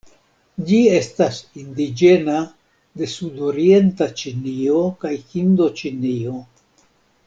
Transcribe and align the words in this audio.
Ĝi 0.69 0.77
estas 0.99 1.41
indiĝena 1.65 2.39
de 3.03 3.11
sudorienta 3.15 4.11
Ĉinio 4.25 4.83
kaj 5.05 5.17
Hindoĉinio. 5.37 6.39